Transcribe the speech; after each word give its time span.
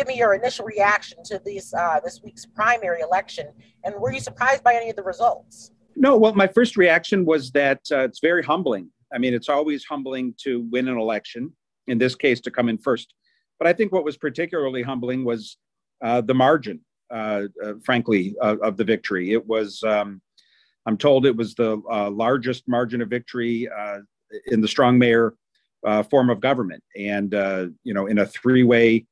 give 0.00 0.08
me 0.08 0.16
your 0.16 0.32
initial 0.32 0.64
reaction 0.64 1.22
to 1.22 1.38
this 1.44 1.74
uh, 1.74 2.00
this 2.02 2.20
week's 2.24 2.46
primary 2.46 3.02
election, 3.02 3.46
and 3.84 3.94
were 3.96 4.10
you 4.10 4.20
surprised 4.20 4.64
by 4.64 4.74
any 4.74 4.88
of 4.88 4.96
the 4.96 5.02
results? 5.02 5.72
No. 5.94 6.16
Well, 6.16 6.34
my 6.34 6.46
first 6.46 6.78
reaction 6.78 7.26
was 7.26 7.50
that 7.50 7.80
uh, 7.92 8.04
it's 8.08 8.20
very 8.20 8.42
humbling. 8.42 8.90
I 9.14 9.18
mean, 9.18 9.34
it's 9.34 9.50
always 9.50 9.84
humbling 9.84 10.34
to 10.44 10.66
win 10.72 10.88
an 10.88 10.96
election. 10.96 11.52
In 11.86 11.98
this 11.98 12.14
case, 12.14 12.40
to 12.42 12.50
come 12.50 12.68
in 12.70 12.78
first. 12.78 13.12
But 13.58 13.66
I 13.68 13.72
think 13.74 13.92
what 13.92 14.04
was 14.04 14.16
particularly 14.16 14.82
humbling 14.82 15.24
was 15.24 15.58
uh, 16.02 16.20
the 16.22 16.34
margin, 16.34 16.80
uh, 17.10 17.42
uh, 17.62 17.74
frankly, 17.84 18.36
of 18.40 18.76
the 18.78 18.84
victory. 18.84 19.32
It 19.32 19.46
was. 19.46 19.82
Um, 19.82 20.22
I'm 20.86 20.96
told 20.96 21.26
it 21.26 21.36
was 21.36 21.54
the 21.54 21.82
uh, 21.92 22.10
largest 22.10 22.64
margin 22.66 23.02
of 23.02 23.10
victory 23.10 23.68
uh, 23.68 23.98
in 24.46 24.62
the 24.62 24.68
strong 24.68 24.98
mayor 24.98 25.34
uh, 25.86 26.02
form 26.04 26.30
of 26.30 26.40
government. 26.40 26.82
And, 26.96 27.34
uh, 27.34 27.66
you 27.84 27.92
know, 27.94 28.06
in 28.06 28.18
a 28.18 28.26
three 28.26 28.62
way 28.62 29.06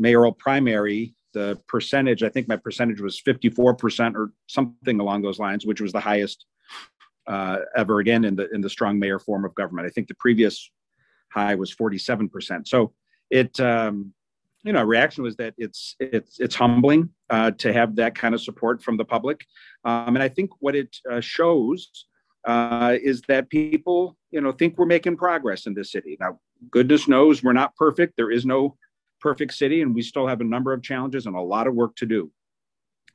mayoral 0.00 0.32
primary, 0.32 1.14
the 1.32 1.60
percentage, 1.68 2.22
I 2.22 2.28
think 2.28 2.48
my 2.48 2.56
percentage 2.56 3.00
was 3.00 3.20
54% 3.20 4.14
or 4.16 4.32
something 4.48 4.98
along 4.98 5.22
those 5.22 5.38
lines, 5.38 5.64
which 5.64 5.80
was 5.80 5.92
the 5.92 6.00
highest 6.00 6.46
uh, 7.26 7.58
ever 7.76 8.00
again 8.00 8.24
in 8.24 8.34
the 8.34 8.48
in 8.50 8.60
the 8.60 8.70
strong 8.70 8.98
mayor 8.98 9.18
form 9.18 9.44
of 9.44 9.54
government. 9.54 9.86
I 9.86 9.90
think 9.90 10.08
the 10.08 10.14
previous 10.14 10.70
high 11.30 11.54
was 11.54 11.72
47%. 11.72 12.66
So 12.66 12.92
it, 13.30 13.60
um, 13.60 14.12
you 14.64 14.72
know, 14.72 14.82
reaction 14.82 15.22
was 15.22 15.36
that 15.36 15.54
it's 15.56 15.94
it's 16.00 16.40
it's 16.40 16.56
humbling 16.56 17.10
uh, 17.28 17.52
to 17.52 17.72
have 17.72 17.94
that 17.96 18.14
kind 18.14 18.34
of 18.34 18.40
support 18.40 18.82
from 18.82 18.96
the 18.96 19.04
public, 19.04 19.44
um, 19.84 20.16
and 20.16 20.22
I 20.22 20.28
think 20.28 20.50
what 20.58 20.74
it 20.74 20.94
uh, 21.10 21.20
shows 21.20 22.06
uh, 22.46 22.96
is 23.02 23.22
that 23.28 23.48
people, 23.48 24.16
you 24.30 24.40
know, 24.40 24.52
think 24.52 24.76
we're 24.76 24.86
making 24.86 25.16
progress 25.16 25.66
in 25.66 25.74
this 25.74 25.92
city. 25.92 26.16
Now, 26.20 26.40
goodness 26.70 27.08
knows 27.08 27.42
we're 27.42 27.52
not 27.52 27.76
perfect. 27.76 28.14
There 28.16 28.30
is 28.30 28.44
no 28.44 28.76
perfect 29.20 29.54
city, 29.54 29.82
and 29.82 29.94
we 29.94 30.02
still 30.02 30.26
have 30.26 30.40
a 30.40 30.44
number 30.44 30.72
of 30.72 30.82
challenges 30.82 31.26
and 31.26 31.36
a 31.36 31.40
lot 31.40 31.66
of 31.66 31.74
work 31.74 31.96
to 31.96 32.06
do. 32.06 32.30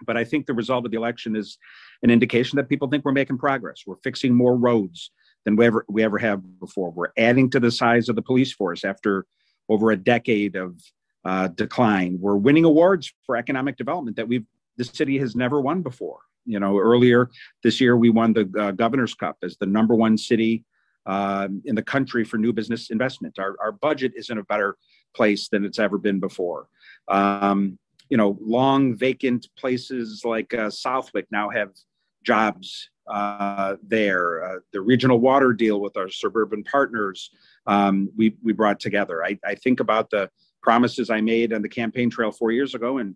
But 0.05 0.17
I 0.17 0.23
think 0.23 0.45
the 0.45 0.53
result 0.53 0.85
of 0.85 0.91
the 0.91 0.97
election 0.97 1.35
is 1.35 1.57
an 2.03 2.09
indication 2.09 2.57
that 2.57 2.69
people 2.69 2.89
think 2.89 3.05
we're 3.05 3.11
making 3.13 3.37
progress. 3.37 3.83
We're 3.85 3.95
fixing 4.03 4.35
more 4.35 4.55
roads 4.55 5.11
than 5.45 5.55
we 5.55 5.65
ever 5.65 5.85
we 5.87 6.03
ever 6.03 6.17
have 6.17 6.41
before. 6.59 6.91
We're 6.91 7.13
adding 7.17 7.49
to 7.51 7.59
the 7.59 7.71
size 7.71 8.09
of 8.09 8.15
the 8.15 8.21
police 8.21 8.51
force 8.53 8.83
after 8.83 9.25
over 9.69 9.91
a 9.91 9.97
decade 9.97 10.55
of 10.55 10.79
uh, 11.23 11.47
decline. 11.47 12.17
We're 12.19 12.35
winning 12.35 12.65
awards 12.65 13.13
for 13.25 13.37
economic 13.37 13.77
development 13.77 14.17
that 14.17 14.27
we've 14.27 14.45
the 14.77 14.83
city 14.83 15.17
has 15.19 15.35
never 15.35 15.61
won 15.61 15.81
before. 15.81 16.19
You 16.45 16.59
know, 16.59 16.77
earlier 16.77 17.29
this 17.63 17.81
year 17.81 17.97
we 17.97 18.09
won 18.09 18.33
the 18.33 18.51
uh, 18.59 18.71
Governor's 18.71 19.13
Cup 19.13 19.37
as 19.41 19.57
the 19.57 19.65
number 19.65 19.95
one 19.95 20.17
city 20.17 20.63
uh, 21.05 21.47
in 21.65 21.75
the 21.75 21.83
country 21.83 22.23
for 22.23 22.37
new 22.37 22.53
business 22.53 22.89
investment. 22.89 23.39
Our, 23.39 23.55
our 23.61 23.71
budget 23.71 24.13
is 24.15 24.29
in 24.29 24.37
a 24.37 24.43
better 24.43 24.77
place 25.15 25.49
than 25.49 25.65
it's 25.65 25.79
ever 25.79 25.97
been 25.97 26.19
before. 26.19 26.67
Um, 27.07 27.77
you 28.09 28.17
know, 28.17 28.37
long 28.41 28.95
vacant 28.95 29.47
places 29.57 30.23
like 30.23 30.53
uh, 30.53 30.67
Southwyck 30.67 31.25
now 31.31 31.49
have 31.49 31.71
jobs 32.23 32.89
uh, 33.07 33.75
there. 33.83 34.43
Uh, 34.43 34.59
the 34.73 34.81
regional 34.81 35.19
water 35.19 35.53
deal 35.53 35.79
with 35.79 35.97
our 35.97 36.09
suburban 36.09 36.63
partners 36.63 37.31
um, 37.67 38.09
we, 38.15 38.35
we 38.43 38.53
brought 38.53 38.79
together. 38.79 39.23
I, 39.23 39.39
I 39.43 39.55
think 39.55 39.79
about 39.79 40.09
the 40.09 40.29
promises 40.61 41.09
I 41.09 41.21
made 41.21 41.53
on 41.53 41.61
the 41.61 41.69
campaign 41.69 42.09
trail 42.09 42.31
four 42.31 42.51
years 42.51 42.75
ago, 42.75 42.97
and 42.97 43.15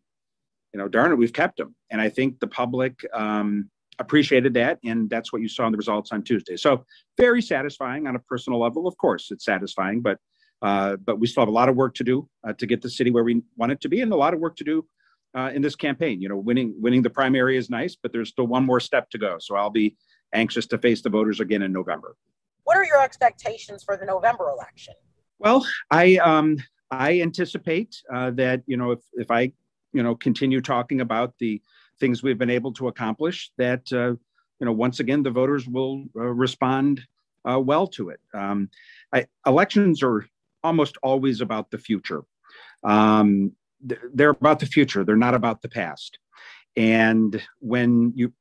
you 0.74 0.80
know, 0.80 0.88
darn 0.88 1.12
it, 1.12 1.16
we've 1.16 1.34
kept 1.34 1.58
them. 1.58 1.76
And 1.90 2.00
I 2.00 2.10
think 2.10 2.40
the 2.40 2.48
public 2.48 3.04
um, 3.14 3.70
appreciated 3.98 4.54
that, 4.54 4.80
and 4.84 5.10
that's 5.10 5.34
what 5.34 5.42
you 5.42 5.48
saw 5.48 5.66
in 5.66 5.72
the 5.72 5.78
results 5.78 6.12
on 6.12 6.24
Tuesday. 6.24 6.56
So 6.56 6.86
very 7.18 7.42
satisfying 7.42 8.08
on 8.08 8.16
a 8.16 8.20
personal 8.20 8.60
level. 8.60 8.88
Of 8.88 8.96
course, 8.98 9.32
it's 9.32 9.46
satisfying, 9.46 10.02
but 10.02 10.20
uh, 10.62 10.98
but 10.98 11.20
we 11.20 11.28
still 11.28 11.42
have 11.42 11.50
a 11.50 11.52
lot 11.52 11.70
of 11.70 11.76
work 11.76 11.96
to 11.96 12.04
do 12.04 12.28
uh, 12.48 12.54
to 12.54 12.66
get 12.66 12.82
the 12.82 12.90
city 12.90 13.12
where 13.12 13.24
we 13.24 13.42
want 13.58 13.72
it 13.72 13.82
to 13.82 13.90
be, 13.90 14.02
and 14.02 14.12
a 14.12 14.16
lot 14.16 14.34
of 14.34 14.40
work 14.40 14.56
to 14.58 14.64
do 14.64 14.86
uh, 15.36 15.52
in 15.54 15.62
this 15.62 15.76
campaign. 15.76 16.22
You 16.22 16.30
know, 16.30 16.38
winning 16.38 16.74
winning 16.80 17.02
the 17.02 17.10
primary 17.10 17.58
is 17.58 17.70
nice, 17.70 17.96
but 17.96 18.12
there's 18.12 18.30
still 18.30 18.48
one 18.48 18.66
more 18.66 18.80
step 18.80 19.10
to 19.12 19.18
go. 19.18 19.38
So 19.40 19.56
I'll 19.56 19.70
be 19.70 19.96
anxious 20.34 20.68
to 20.68 20.78
face 20.78 21.02
the 21.02 21.10
voters 21.10 21.40
again 21.40 21.62
in 21.62 21.72
November. 21.72 22.16
What 22.64 22.78
are 22.78 22.86
your 22.86 23.02
expectations 23.02 23.84
for 23.84 23.98
the 23.98 24.06
November 24.06 24.50
election? 24.50 24.94
Well, 25.40 25.66
I 25.92 26.18
um, 26.18 26.58
I 26.92 27.22
anticipate 27.22 27.96
uh, 28.14 28.32
that 28.32 28.64
you 28.66 28.78
know 28.78 28.92
if 28.92 29.00
if 29.14 29.32
I 29.32 29.54
you 29.94 30.04
know 30.04 30.16
continue 30.16 30.62
talking 30.62 31.02
about 31.02 31.34
the 31.40 31.62
things 32.00 32.24
we've 32.24 32.38
been 32.38 32.50
able 32.50 32.74
to 32.74 32.88
accomplish 32.88 33.52
that 33.58 33.92
uh, 33.92 34.16
you 34.60 34.66
know 34.66 34.72
once 34.72 35.00
again 35.00 35.24
the 35.24 35.32
voters 35.32 35.68
will 35.68 36.06
uh, 36.16 36.22
respond 36.22 37.02
uh, 37.50 37.60
well 37.60 37.88
to 37.88 38.10
it 38.10 38.20
um, 38.34 38.70
I, 39.14 39.26
elections 39.46 40.04
are 40.04 40.26
almost 40.64 40.98
always 41.04 41.42
about 41.42 41.70
the 41.72 41.78
future 41.78 42.24
um, 42.84 43.52
they're 44.14 44.30
about 44.30 44.60
the 44.60 44.66
future 44.66 45.04
they're 45.04 45.16
not 45.16 45.36
about 45.36 45.62
the 45.62 45.70
past 45.70 46.20
and 46.76 47.42
when 47.60 48.12
you 48.16 48.34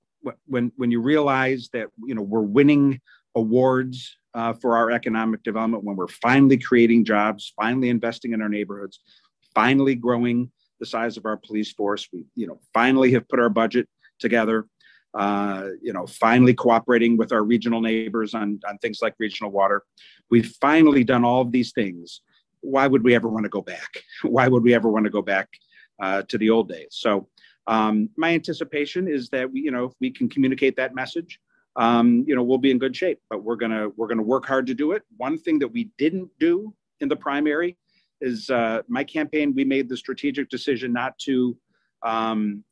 when 0.47 0.73
when 0.77 0.91
you 0.91 1.01
realize 1.01 1.69
that 1.73 1.89
you 2.05 2.15
know 2.15 2.23
we're 2.23 2.41
winning 2.41 3.01
awards 3.37 4.17
uh, 4.34 4.53
for 4.53 4.77
our 4.77 4.91
economic 4.91 5.43
development 5.43 5.84
when 5.84 5.97
we're 5.97 6.09
finally 6.09 6.59
creating 6.59 7.05
jobs 7.05 7.53
finally 7.56 7.89
investing 7.89 8.33
in 8.33 8.43
our 8.43 8.49
neighborhoods 8.49 9.00
finally 9.55 9.95
growing 9.95 10.50
the 10.81 10.87
size 10.87 11.17
of 11.17 11.27
our 11.27 11.37
police 11.37 11.73
force. 11.73 12.09
We, 12.12 12.25
you 12.35 12.47
know, 12.47 12.61
finally 12.73 13.12
have 13.12 13.29
put 13.29 13.41
our 13.41 13.49
budget 13.49 13.89
together. 14.19 14.67
Uh, 15.15 15.71
you 15.83 15.93
know, 15.93 16.06
finally 16.06 16.53
cooperating 16.55 17.17
with 17.17 17.33
our 17.33 17.43
regional 17.43 17.81
neighbors 17.81 18.35
on, 18.35 18.61
on 18.69 18.77
things 18.79 18.99
like 19.00 19.15
regional 19.19 19.50
water. 19.50 19.83
We've 20.31 20.55
finally 20.61 21.05
done 21.05 21.25
all 21.25 21.41
of 21.41 21.53
these 21.53 21.72
things. 21.72 22.22
Why 22.61 22.87
would 22.87 23.05
we 23.05 23.15
ever 23.15 23.28
want 23.28 23.44
to 23.44 23.50
go 23.50 23.62
back? 23.62 24.03
Why 24.22 24.49
would 24.49 24.62
we 24.62 24.75
ever 24.75 24.89
want 24.89 25.05
to 25.05 25.11
go 25.11 25.22
back 25.22 25.49
uh, 26.00 26.22
to 26.22 26.39
the 26.39 26.50
old 26.50 26.69
days? 26.69 26.89
So, 26.91 27.28
um, 27.66 28.09
my 28.16 28.33
anticipation 28.33 29.09
is 29.09 29.28
that 29.28 29.50
we, 29.50 29.61
you 29.61 29.71
know, 29.71 29.84
if 29.84 29.93
we 30.00 30.11
can 30.11 30.28
communicate 30.28 30.75
that 30.77 30.94
message, 30.94 31.38
um, 31.77 32.25
you 32.27 32.34
know, 32.34 32.43
we'll 32.43 32.59
be 32.59 32.71
in 32.71 32.78
good 32.78 32.97
shape. 32.97 33.21
But 33.31 33.43
we're 33.44 33.56
gonna 33.56 33.88
we're 33.97 34.09
gonna 34.09 34.22
work 34.22 34.47
hard 34.47 34.67
to 34.69 34.75
do 34.75 34.93
it. 34.93 35.03
One 35.17 35.38
thing 35.38 35.59
that 35.61 35.69
we 35.69 35.91
didn't 35.99 36.31
do 36.41 36.75
in 37.00 37.09
the 37.09 37.17
primary 37.17 37.77
is 38.21 38.50
uh, 38.50 38.83
my 38.88 39.05
campaign. 39.05 39.55
We 39.55 39.65
made 39.65 39.88
the 39.88 39.97
strategic 39.97 40.49
decision 40.49 40.93
not 40.93 41.19
to, 41.21 41.56
um, 42.03 42.65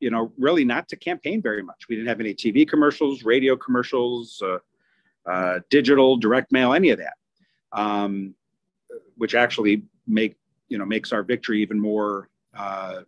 you 0.00 0.10
know, 0.10 0.32
really 0.38 0.64
not 0.64 0.88
to 0.88 0.96
campaign 0.96 1.42
very 1.42 1.62
much. 1.62 1.86
We 1.88 1.96
didn't 1.96 2.08
have 2.08 2.20
any 2.20 2.34
TV 2.34 2.68
commercials, 2.68 3.24
radio 3.24 3.56
commercials, 3.56 4.40
uh, 4.44 4.58
uh, 5.30 5.60
digital, 5.70 6.16
direct 6.16 6.52
mail, 6.52 6.72
any 6.72 6.90
of 6.90 6.98
that, 6.98 7.14
um, 7.72 8.34
which 9.16 9.34
actually 9.34 9.82
make 10.06 10.36
you 10.68 10.78
know 10.78 10.86
makes 10.86 11.12
our 11.12 11.22
victory 11.22 11.62
even 11.62 11.80
more 11.80 12.28
uh, 12.56 13.00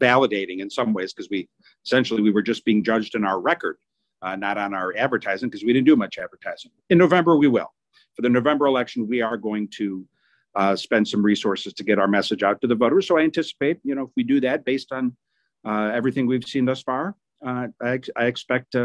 validating 0.00 0.60
in 0.60 0.70
some 0.70 0.92
ways 0.92 1.12
because 1.12 1.30
we 1.30 1.48
essentially 1.84 2.22
we 2.22 2.30
were 2.30 2.42
just 2.42 2.64
being 2.64 2.82
judged 2.82 3.14
in 3.14 3.24
our 3.24 3.40
record, 3.40 3.76
uh, 4.22 4.36
not 4.36 4.58
on 4.58 4.74
our 4.74 4.94
advertising 4.96 5.48
because 5.48 5.64
we 5.64 5.72
didn't 5.72 5.86
do 5.86 5.96
much 5.96 6.18
advertising. 6.18 6.70
In 6.90 6.98
November, 6.98 7.36
we 7.36 7.48
will. 7.48 7.72
For 8.14 8.22
the 8.22 8.28
November 8.28 8.66
election, 8.66 9.08
we 9.08 9.22
are 9.22 9.36
going 9.36 9.68
to 9.76 10.06
uh, 10.54 10.76
spend 10.76 11.06
some 11.06 11.22
resources 11.22 11.72
to 11.74 11.84
get 11.84 11.98
our 11.98 12.06
message 12.06 12.42
out 12.42 12.60
to 12.60 12.66
the 12.66 12.74
voters. 12.74 13.08
So 13.08 13.18
I 13.18 13.22
anticipate, 13.22 13.78
you 13.82 13.94
know, 13.94 14.04
if 14.04 14.10
we 14.16 14.22
do 14.22 14.40
that 14.40 14.64
based 14.64 14.92
on 14.92 15.16
uh, 15.64 15.90
everything 15.92 16.26
we've 16.26 16.44
seen 16.44 16.64
thus 16.64 16.82
far, 16.82 17.16
uh, 17.44 17.68
I, 17.82 18.00
I, 18.16 18.26
expect 18.26 18.76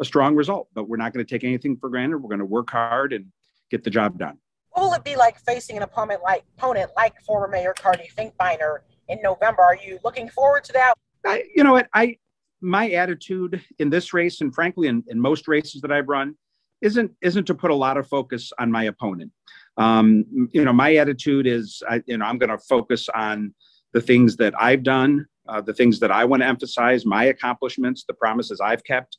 a, 0.00 0.04
strong 0.04 0.34
result. 0.34 0.68
But 0.74 0.88
we're 0.88 0.96
not 0.96 1.12
going 1.12 1.24
to 1.24 1.30
take 1.30 1.44
anything 1.44 1.76
for 1.76 1.88
granted. 1.88 2.18
We're 2.18 2.28
going 2.28 2.40
to 2.40 2.44
work 2.44 2.70
hard 2.70 3.12
and 3.12 3.26
get 3.70 3.84
the 3.84 3.90
job 3.90 4.18
done. 4.18 4.38
What 4.70 4.82
will 4.82 4.92
it 4.94 5.04
be 5.04 5.16
like 5.16 5.38
facing 5.40 5.76
an 5.76 5.82
opponent 5.82 6.22
like 6.22 6.44
opponent 6.56 6.90
like 6.96 7.20
former 7.22 7.48
Mayor 7.48 7.74
Carty 7.76 8.10
Finkbeiner 8.16 8.78
in 9.08 9.18
November? 9.22 9.62
Are 9.62 9.76
you 9.76 9.98
looking 10.04 10.28
forward 10.28 10.64
to 10.64 10.72
that? 10.74 10.94
I, 11.26 11.44
you 11.54 11.64
know 11.64 11.72
what 11.72 11.88
I 11.94 12.16
my 12.60 12.90
attitude 12.90 13.62
in 13.78 13.90
this 13.90 14.12
race 14.12 14.40
and 14.40 14.54
frankly 14.54 14.88
in, 14.88 15.02
in 15.08 15.18
most 15.18 15.48
races 15.48 15.80
that 15.82 15.92
I've 15.92 16.08
run 16.08 16.36
isn't 16.80 17.10
isn't 17.22 17.44
to 17.46 17.54
put 17.54 17.70
a 17.70 17.74
lot 17.74 17.96
of 17.96 18.06
focus 18.06 18.52
on 18.58 18.70
my 18.70 18.84
opponent. 18.84 19.32
Um, 19.76 20.24
you 20.52 20.64
know, 20.64 20.72
my 20.72 20.96
attitude 20.96 21.46
is, 21.46 21.82
I, 21.88 22.02
you 22.06 22.18
know, 22.18 22.24
I'm 22.24 22.38
going 22.38 22.50
to 22.50 22.58
focus 22.58 23.08
on 23.14 23.54
the 23.92 24.00
things 24.00 24.36
that 24.36 24.52
I've 24.60 24.82
done, 24.82 25.26
uh, 25.48 25.60
the 25.60 25.72
things 25.72 26.00
that 26.00 26.10
I 26.10 26.24
want 26.24 26.42
to 26.42 26.48
emphasize, 26.48 27.06
my 27.06 27.24
accomplishments, 27.24 28.04
the 28.06 28.14
promises 28.14 28.60
I've 28.60 28.84
kept 28.84 29.18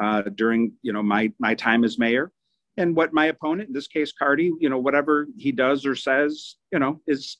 uh, 0.00 0.22
during, 0.34 0.72
you 0.82 0.92
know, 0.92 1.02
my 1.02 1.32
my 1.38 1.54
time 1.54 1.84
as 1.84 1.98
mayor, 1.98 2.32
and 2.76 2.94
what 2.94 3.12
my 3.12 3.26
opponent, 3.26 3.68
in 3.68 3.74
this 3.74 3.88
case, 3.88 4.12
Carty, 4.12 4.52
you 4.60 4.68
know, 4.68 4.78
whatever 4.78 5.26
he 5.36 5.52
does 5.52 5.84
or 5.84 5.94
says, 5.94 6.56
you 6.72 6.78
know, 6.78 7.00
is 7.06 7.38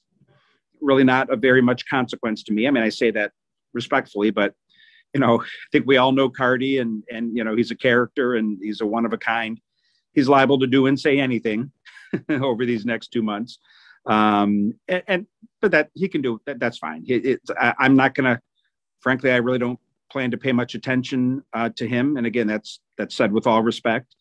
really 0.81 1.05
not 1.05 1.31
of 1.31 1.41
very 1.41 1.63
much 1.63 1.89
consequence 1.89 2.43
to 2.45 2.53
me. 2.53 2.67
I 2.67 2.71
mean, 2.71 2.83
I 2.83 2.89
say 2.89 3.11
that 3.13 3.33
respectfully, 3.73 4.31
but 4.31 4.55
you 5.15 5.21
know, 5.21 5.41
I 5.41 5.47
think 5.73 5.87
we 5.87 5.97
all 5.97 6.13
know 6.13 6.29
Carty 6.29 6.79
and 6.79 7.03
and 7.11 7.37
you 7.37 7.45
know 7.45 7.57
he's 7.57 7.71
a 7.71 7.77
character 7.77 8.35
and 8.35 8.59
he's 8.61 8.81
a 8.81 8.87
one 8.87 9.07
of 9.07 9.13
a 9.13 9.19
kind. 9.19 9.61
He's 10.13 10.29
liable 10.29 10.59
to 10.59 10.67
do 10.67 10.87
and 10.87 10.99
say 10.99 11.19
anything 11.19 11.71
over 12.29 12.67
these 12.67 12.85
next 12.85 13.09
two 13.09 13.23
months. 13.23 13.59
Um, 14.07 14.75
and, 14.89 15.03
and, 15.07 15.27
but 15.61 15.71
that 15.73 15.91
he 15.95 16.09
can 16.09 16.23
do 16.23 16.41
that. 16.47 16.59
That's 16.59 16.79
fine. 16.79 17.05
It, 17.07 17.27
it, 17.27 17.41
I, 17.61 17.87
am 17.87 17.97
not 17.97 18.15
gonna. 18.15 18.41
Frankly, 19.01 19.31
I 19.31 19.37
really 19.37 19.59
don't 19.59 19.79
plan 20.11 20.31
to 20.31 20.39
pay 20.39 20.53
much 20.53 20.75
attention 20.75 21.43
uh, 21.53 21.71
to 21.77 21.87
him. 21.87 22.17
And 22.17 22.27
again, 22.27 22.47
that's 22.47 22.81
that's 22.97 23.15
said 23.15 23.33
with 23.33 23.47
all 23.47 23.63
respect. 23.63 24.15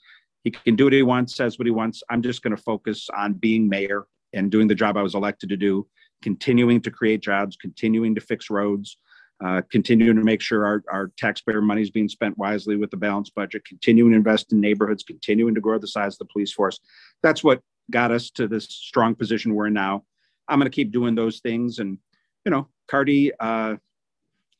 He 0.43 0.51
can 0.51 0.75
do 0.75 0.85
what 0.85 0.93
he 0.93 1.03
wants, 1.03 1.35
says 1.35 1.59
what 1.59 1.65
he 1.65 1.71
wants. 1.71 2.03
I'm 2.09 2.21
just 2.21 2.41
going 2.41 2.55
to 2.55 2.61
focus 2.61 3.07
on 3.15 3.33
being 3.33 3.67
mayor 3.67 4.07
and 4.33 4.51
doing 4.51 4.67
the 4.67 4.75
job 4.75 4.95
I 4.95 5.01
was 5.01 5.15
elected 5.15 5.49
to 5.49 5.57
do 5.57 5.87
continuing 6.21 6.81
to 6.81 6.91
create 6.91 7.21
jobs, 7.21 7.55
continuing 7.55 8.15
to 8.15 8.21
fix 8.21 8.49
roads, 8.49 8.97
uh, 9.43 9.61
continuing 9.71 10.15
to 10.15 10.23
make 10.23 10.41
sure 10.41 10.65
our, 10.65 10.83
our 10.91 11.11
taxpayer 11.17 11.61
money 11.61 11.81
is 11.81 11.91
being 11.91 12.09
spent 12.09 12.37
wisely 12.37 12.75
with 12.75 12.89
the 12.89 12.97
balanced 12.97 13.35
budget, 13.35 13.63
continuing 13.65 14.11
to 14.11 14.17
invest 14.17 14.51
in 14.51 14.59
neighborhoods, 14.59 15.03
continuing 15.03 15.53
to 15.53 15.61
grow 15.61 15.77
the 15.77 15.87
size 15.87 16.15
of 16.15 16.19
the 16.19 16.31
police 16.33 16.51
force. 16.51 16.79
That's 17.21 17.43
what 17.43 17.61
got 17.91 18.11
us 18.11 18.31
to 18.31 18.47
this 18.47 18.65
strong 18.65 19.15
position 19.15 19.53
we're 19.53 19.67
in 19.67 19.73
now. 19.73 20.03
I'm 20.47 20.59
going 20.59 20.69
to 20.69 20.75
keep 20.75 20.91
doing 20.91 21.13
those 21.13 21.39
things. 21.39 21.79
And, 21.79 21.97
you 22.45 22.51
know, 22.51 22.67
Carty, 22.87 23.31
uh, 23.39 23.75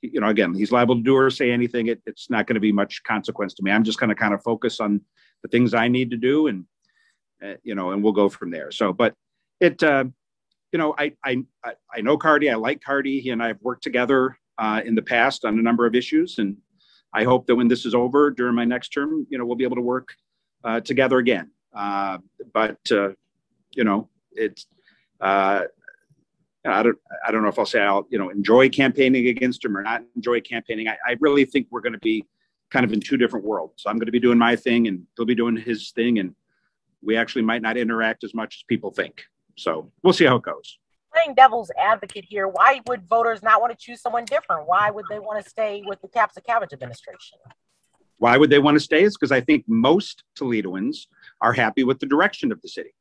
you 0.02 0.22
know, 0.22 0.28
again, 0.28 0.54
he's 0.54 0.72
liable 0.72 0.96
to 0.96 1.02
do 1.02 1.16
or 1.16 1.30
say 1.30 1.52
anything. 1.52 1.88
It, 1.88 2.02
it's 2.06 2.30
not 2.30 2.48
going 2.48 2.56
to 2.56 2.60
be 2.62 2.72
much 2.72 3.04
consequence 3.04 3.54
to 3.56 3.64
me. 3.64 3.72
I'm 3.72 3.84
just 3.84 4.00
going 4.00 4.10
to 4.10 4.16
kind 4.16 4.34
of 4.34 4.44
focus 4.44 4.80
on 4.80 5.02
the 5.42 5.50
things 5.50 5.74
I 5.74 5.88
need 5.88 6.12
to 6.12 6.18
do 6.18 6.48
and, 6.48 6.66
uh, 7.44 7.54
you 7.64 7.76
know, 7.76 7.92
and 7.92 8.04
we'll 8.04 8.14
go 8.14 8.30
from 8.30 8.52
there. 8.52 8.72
So, 8.72 8.94
but 8.94 9.14
it, 9.60 9.82
uh, 9.84 10.06
you 10.72 10.80
know, 10.80 10.94
I, 10.98 11.14
I, 11.24 11.44
I 11.66 12.02
know 12.02 12.18
Carty. 12.18 12.50
I 12.50 12.56
like 12.56 12.82
Carty. 12.82 13.20
He 13.20 13.30
and 13.30 13.42
I 13.42 13.48
have 13.48 13.62
worked 13.62 13.84
together 13.84 14.38
uh, 14.58 14.82
in 14.86 14.96
the 14.96 15.02
past 15.02 15.46
on 15.46 15.58
a 15.58 15.62
number 15.62 15.86
of 15.86 15.96
issues. 15.96 16.40
And 16.40 16.58
I 17.14 17.24
hope 17.24 17.48
that 17.48 17.56
when 17.56 17.68
this 17.68 17.86
is 17.86 17.96
over 17.96 18.32
during 18.32 18.56
my 18.56 18.66
next 18.66 18.90
term, 18.90 19.26
you 19.30 19.38
know, 19.38 19.46
we'll 19.46 19.56
be 19.56 19.64
able 19.64 19.78
to 19.78 19.82
work 19.82 20.10
uh, 20.64 20.82
together 20.82 21.18
again. 21.18 21.52
Uh, 21.76 22.18
but, 22.54 22.80
uh, 22.92 23.10
you 23.72 23.84
know, 23.84 24.10
it's, 24.32 24.68
I 26.74 26.84
don't, 26.84 26.98
I 27.26 27.32
don't 27.32 27.44
know 27.44 27.50
if 27.50 27.60
I'll 27.60 27.66
say 27.66 27.82
I'll, 27.82 28.08
you 28.10 28.18
know, 28.18 28.30
enjoy 28.30 28.70
campaigning 28.70 29.28
against 29.28 29.64
him 29.64 29.78
or 29.78 29.84
not 29.84 30.04
enjoy 30.16 30.42
campaigning. 30.42 30.88
I, 30.88 30.98
I 31.08 31.18
really 31.20 31.46
think 31.46 31.68
we're 31.70 31.82
going 31.82 31.94
to 31.94 32.00
be 32.00 32.26
kind 32.70 32.86
of 32.86 32.92
in 32.94 33.00
two 33.00 33.18
different 33.18 33.46
worlds. 33.46 33.84
So 33.84 33.90
I'm 33.90 33.98
going 33.98 34.08
to 34.08 34.12
be 34.12 34.20
doing 34.20 34.38
my 34.38 34.56
thing 34.56 34.88
and 34.88 35.04
he'll 35.16 35.26
be 35.26 35.36
doing 35.36 35.56
his 35.56 35.92
thing. 35.92 36.20
And 36.20 36.36
we 37.02 37.16
actually 37.16 37.44
might 37.44 37.62
not 37.62 37.78
interact 37.78 38.24
as 38.24 38.34
much 38.34 38.58
as 38.58 38.64
people 38.64 38.92
think. 38.92 39.24
So 39.56 39.92
we'll 40.04 40.14
see 40.14 40.26
how 40.26 40.36
it 40.36 40.44
goes 40.44 40.78
playing 41.18 41.36
devil's 41.36 41.72
advocate 41.78 42.26
here, 42.28 42.48
why 42.48 42.82
would 42.88 43.08
voters 43.08 43.42
not 43.42 43.62
want 43.62 43.78
to 43.78 43.78
choose 43.78 44.02
someone 44.02 44.26
different? 44.26 44.68
Why 44.68 44.90
would 44.90 45.06
they 45.10 45.20
want 45.20 45.44
to 45.44 45.50
stay 45.50 45.84
with 45.86 46.02
the 46.02 46.08
Kapszukiewicz 46.08 46.74
administration? 46.74 47.40
Why 48.18 48.38
would 48.38 48.50
they 48.50 48.60
want 48.60 48.76
to 48.76 48.80
stay? 48.80 49.04
Is 49.04 49.16
because 49.16 49.32
I 49.32 49.42
think 49.42 49.66
most 49.68 50.24
Toledoans 50.40 51.08
are 51.42 51.54
happy 51.54 51.84
with 51.84 52.00
the 52.00 52.06
direction 52.06 52.52
of 52.52 52.62
the 52.62 52.68
city. 52.68 52.94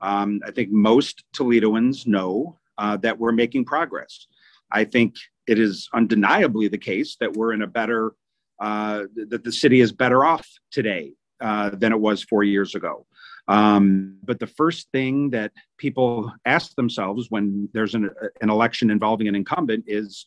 Um, 0.00 0.40
I 0.46 0.50
think 0.50 0.70
most 0.70 1.24
Toledoans 1.32 2.06
know 2.06 2.58
uh, 2.78 2.96
that 2.98 3.18
we're 3.18 3.32
making 3.32 3.64
progress. 3.64 4.26
I 4.70 4.84
think 4.84 5.14
it 5.46 5.58
is 5.58 5.88
undeniably 5.92 6.68
the 6.68 6.78
case 6.78 7.16
that 7.20 7.34
we're 7.34 7.52
in 7.52 7.62
a 7.62 7.66
better, 7.66 8.14
uh, 8.60 9.04
that 9.28 9.44
the 9.44 9.52
city 9.52 9.80
is 9.80 9.92
better 9.92 10.24
off 10.24 10.46
today 10.70 11.12
uh, 11.40 11.70
than 11.70 11.92
it 11.92 12.00
was 12.00 12.22
four 12.22 12.42
years 12.42 12.74
ago. 12.74 13.06
Um, 13.48 14.16
but 14.24 14.38
the 14.38 14.46
first 14.46 14.88
thing 14.92 15.30
that 15.30 15.52
people 15.78 16.32
ask 16.46 16.74
themselves 16.76 17.26
when 17.30 17.68
there's 17.74 17.94
an, 17.94 18.10
an 18.40 18.50
election 18.50 18.90
involving 18.90 19.28
an 19.28 19.34
incumbent 19.34 19.84
is, 19.86 20.24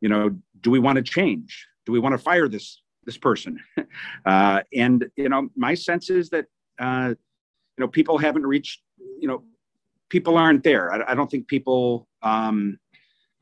you 0.00 0.08
know, 0.08 0.36
do 0.60 0.70
we 0.70 0.78
want 0.78 0.96
to 0.96 1.02
change? 1.02 1.66
Do 1.84 1.92
we 1.92 2.00
want 2.00 2.14
to 2.14 2.18
fire 2.18 2.48
this 2.48 2.82
this 3.04 3.16
person? 3.16 3.60
uh, 4.26 4.62
and 4.74 5.08
you 5.16 5.28
know, 5.28 5.48
my 5.56 5.74
sense 5.74 6.10
is 6.10 6.30
that 6.30 6.46
uh, 6.80 7.14
you 7.76 7.84
know 7.84 7.88
people 7.88 8.18
haven't 8.18 8.46
reached. 8.46 8.82
You 9.20 9.28
know, 9.28 9.44
people 10.08 10.36
aren't 10.36 10.62
there. 10.62 10.92
I, 10.92 11.12
I 11.12 11.14
don't 11.14 11.30
think 11.30 11.48
people 11.48 12.08
um, 12.22 12.78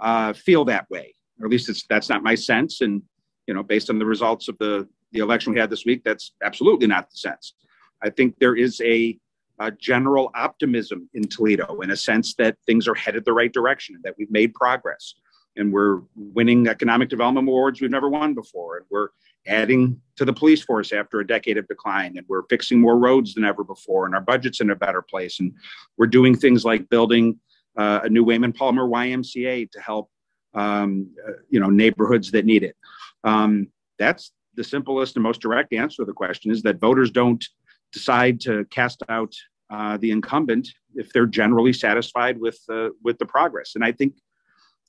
uh, 0.00 0.32
feel 0.32 0.64
that 0.66 0.88
way, 0.90 1.14
or 1.40 1.46
at 1.46 1.50
least 1.50 1.68
it's 1.68 1.84
that's 1.88 2.08
not 2.08 2.22
my 2.22 2.34
sense. 2.34 2.80
And 2.80 3.02
you 3.46 3.54
know, 3.54 3.62
based 3.62 3.90
on 3.90 3.98
the 3.98 4.06
results 4.06 4.48
of 4.48 4.58
the 4.58 4.88
the 5.12 5.20
election 5.20 5.52
we 5.52 5.60
had 5.60 5.70
this 5.70 5.84
week, 5.84 6.02
that's 6.04 6.32
absolutely 6.42 6.86
not 6.86 7.08
the 7.10 7.16
sense. 7.16 7.54
I 8.02 8.10
think 8.10 8.36
there 8.38 8.56
is 8.56 8.80
a, 8.84 9.16
a, 9.60 9.70
general 9.70 10.30
optimism 10.34 11.08
in 11.14 11.22
Toledo 11.28 11.80
in 11.80 11.92
a 11.92 11.96
sense 11.96 12.34
that 12.34 12.56
things 12.66 12.88
are 12.88 12.94
headed 12.94 13.24
the 13.24 13.32
right 13.32 13.52
direction, 13.52 13.98
that 14.02 14.14
we've 14.18 14.30
made 14.30 14.52
progress, 14.54 15.14
and 15.56 15.72
we're 15.72 16.00
winning 16.16 16.66
economic 16.66 17.08
development 17.08 17.46
awards 17.46 17.80
we've 17.80 17.92
never 17.92 18.08
won 18.08 18.34
before, 18.34 18.78
and 18.78 18.86
we're 18.90 19.08
adding 19.46 20.00
to 20.16 20.24
the 20.24 20.32
police 20.32 20.62
force 20.62 20.92
after 20.92 21.20
a 21.20 21.26
decade 21.26 21.58
of 21.58 21.68
decline, 21.68 22.16
and 22.16 22.26
we're 22.28 22.46
fixing 22.48 22.80
more 22.80 22.98
roads 22.98 23.34
than 23.34 23.44
ever 23.44 23.64
before, 23.64 24.06
and 24.06 24.14
our 24.14 24.20
budget's 24.20 24.60
in 24.60 24.70
a 24.70 24.76
better 24.76 25.02
place, 25.02 25.40
and 25.40 25.52
we're 25.96 26.06
doing 26.06 26.36
things 26.36 26.64
like 26.64 26.88
building 26.88 27.38
uh, 27.76 28.00
a 28.04 28.08
new 28.08 28.24
Wayman 28.24 28.52
Palmer 28.52 28.86
YMCA 28.86 29.70
to 29.70 29.80
help 29.80 30.10
um, 30.54 31.08
uh, 31.26 31.32
you 31.50 31.60
know 31.60 31.68
neighborhoods 31.68 32.30
that 32.30 32.44
need 32.44 32.62
it. 32.62 32.76
Um, 33.24 33.68
that's 33.98 34.32
the 34.54 34.64
simplest 34.64 35.16
and 35.16 35.22
most 35.22 35.40
direct 35.40 35.72
answer 35.72 36.02
to 36.02 36.06
the 36.06 36.12
question 36.12 36.50
is 36.50 36.62
that 36.62 36.80
voters 36.80 37.10
don't 37.10 37.44
decide 37.92 38.40
to 38.40 38.64
cast 38.66 39.02
out 39.08 39.34
uh, 39.70 39.96
the 39.96 40.10
incumbent 40.10 40.68
if 40.94 41.12
they're 41.12 41.26
generally 41.26 41.72
satisfied 41.72 42.38
with 42.38 42.58
uh, 42.68 42.90
with 43.02 43.18
the 43.18 43.26
progress. 43.26 43.72
And 43.74 43.84
I 43.84 43.92
think, 43.92 44.14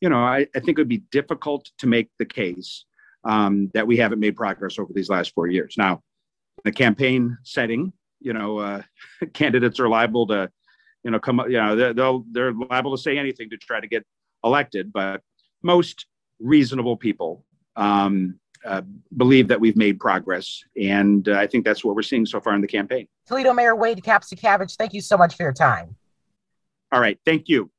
you 0.01 0.09
know, 0.09 0.19
I, 0.19 0.47
I 0.55 0.59
think 0.59 0.77
it 0.77 0.81
would 0.81 0.87
be 0.87 1.03
difficult 1.11 1.69
to 1.79 1.87
make 1.87 2.09
the 2.19 2.25
case 2.25 2.85
um, 3.25 3.71
that 3.73 3.85
we 3.87 3.97
haven't 3.97 4.19
made 4.19 4.35
progress 4.35 4.79
over 4.79 4.93
these 4.93 5.09
last 5.09 5.33
four 5.33 5.47
years. 5.47 5.75
Now, 5.77 6.01
the 6.63 6.71
campaign 6.71 7.37
setting, 7.43 7.91
you 8.19 8.33
know, 8.33 8.59
uh, 8.59 8.81
candidates 9.33 9.79
are 9.79 9.89
liable 9.89 10.27
to, 10.27 10.49
you 11.03 11.11
know, 11.11 11.19
come, 11.19 11.39
up, 11.39 11.49
you 11.49 11.57
know, 11.57 11.93
they'll 11.93 12.25
they're 12.31 12.53
liable 12.53 12.95
to 12.95 13.01
say 13.01 13.17
anything 13.17 13.49
to 13.49 13.57
try 13.57 13.79
to 13.79 13.87
get 13.87 14.05
elected, 14.43 14.93
but 14.93 15.21
most 15.63 16.05
reasonable 16.39 16.95
people 16.95 17.45
um, 17.75 18.39
uh, 18.65 18.81
believe 19.15 19.47
that 19.47 19.59
we've 19.59 19.75
made 19.75 19.99
progress. 19.99 20.63
And 20.81 21.27
uh, 21.27 21.33
I 21.33 21.47
think 21.47 21.65
that's 21.65 21.83
what 21.83 21.95
we're 21.95 22.01
seeing 22.01 22.25
so 22.25 22.39
far 22.39 22.53
in 22.53 22.61
the 22.61 22.67
campaign. 22.67 23.07
Toledo 23.27 23.53
Mayor 23.53 23.75
Wade 23.75 24.01
Kapszukiewicz, 24.03 24.75
thank 24.75 24.93
you 24.93 25.01
so 25.01 25.17
much 25.17 25.35
for 25.35 25.43
your 25.43 25.53
time. 25.53 25.95
All 26.91 26.99
right. 26.99 27.19
Thank 27.25 27.49
you. 27.49 27.69